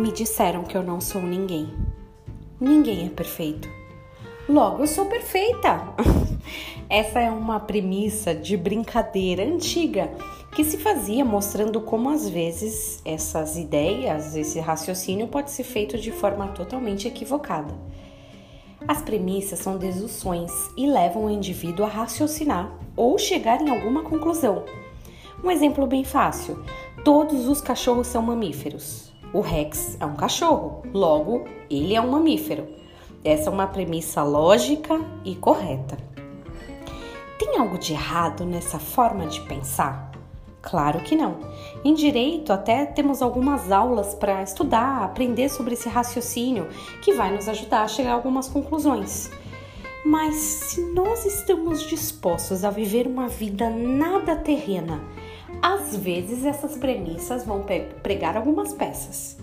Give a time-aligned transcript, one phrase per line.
[0.00, 1.68] Me disseram que eu não sou ninguém.
[2.58, 3.68] Ninguém é perfeito.
[4.48, 5.92] Logo, eu sou perfeita.
[6.88, 10.10] Essa é uma premissa de brincadeira antiga
[10.56, 16.10] que se fazia mostrando como às vezes essas ideias, esse raciocínio pode ser feito de
[16.10, 17.74] forma totalmente equivocada.
[18.88, 24.64] As premissas são deduções e levam o indivíduo a raciocinar ou chegar em alguma conclusão.
[25.44, 26.64] Um exemplo bem fácil:
[27.04, 29.09] todos os cachorros são mamíferos.
[29.32, 32.66] O Rex é um cachorro, logo, ele é um mamífero.
[33.24, 35.96] Essa é uma premissa lógica e correta.
[37.38, 40.10] Tem algo de errado nessa forma de pensar?
[40.60, 41.38] Claro que não.
[41.84, 46.68] Em direito, até temos algumas aulas para estudar, aprender sobre esse raciocínio
[47.00, 49.30] que vai nos ajudar a chegar a algumas conclusões.
[50.04, 55.00] Mas se nós estamos dispostos a viver uma vida nada terrena,
[55.62, 57.64] às vezes essas premissas vão
[58.02, 59.38] pregar algumas peças.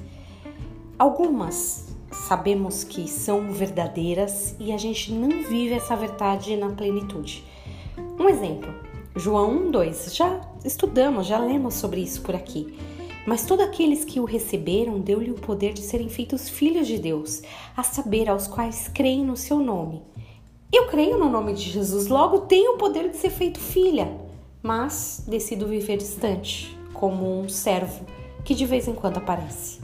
[0.97, 7.43] Algumas sabemos que são verdadeiras e a gente não vive essa verdade na plenitude.
[8.19, 8.73] Um exemplo,
[9.15, 10.15] João 1:2.
[10.15, 12.77] Já estudamos, já lemos sobre isso por aqui.
[13.25, 17.41] Mas todos aqueles que o receberam deu-lhe o poder de serem feitos filhos de Deus,
[17.75, 20.01] a saber, aos quais creem no seu nome.
[20.71, 24.26] Eu creio no nome de Jesus, logo tenho o poder de ser feito filha
[24.67, 28.05] mas decido viver distante, como um servo
[28.43, 29.79] que de vez em quando aparece.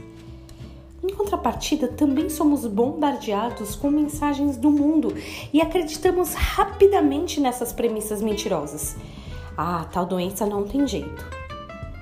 [1.02, 5.14] Em contrapartida, também somos bombardeados com mensagens do mundo
[5.54, 8.94] e acreditamos rapidamente nessas premissas mentirosas.
[9.56, 11.30] Ah, tal doença não tem jeito.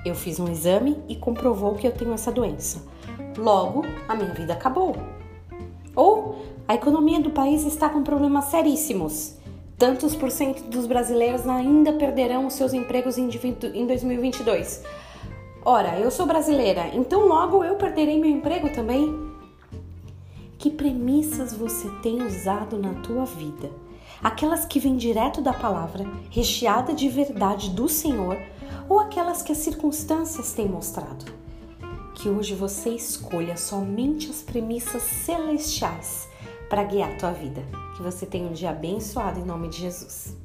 [0.05, 2.83] Eu fiz um exame e comprovou que eu tenho essa doença.
[3.37, 4.97] Logo, a minha vida acabou.
[5.95, 9.41] Ou a economia do país está com problemas seríssimos.
[9.83, 14.81] Tantos por cento dos brasileiros ainda perderão os seus empregos em 2022.
[15.65, 19.13] Ora, eu sou brasileira, então logo eu perderei meu emprego também?
[20.57, 23.69] Que premissas você tem usado na tua vida?
[24.23, 28.37] Aquelas que vêm direto da palavra, recheada de verdade do Senhor,
[28.87, 31.25] ou aquelas que as circunstâncias têm mostrado?
[32.15, 36.31] Que hoje você escolha somente as premissas celestiais
[36.73, 37.61] para guiar a tua vida.
[37.95, 40.35] Que você tenha um dia abençoado em nome de Jesus.